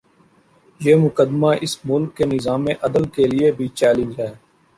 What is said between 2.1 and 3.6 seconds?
کے نظام عدل کے لیے